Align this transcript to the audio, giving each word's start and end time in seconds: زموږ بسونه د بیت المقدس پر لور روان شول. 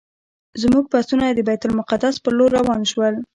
زموږ 0.61 0.85
بسونه 0.93 1.25
د 1.31 1.39
بیت 1.47 1.61
المقدس 1.67 2.15
پر 2.23 2.31
لور 2.37 2.49
روان 2.59 2.81
شول. 2.91 3.13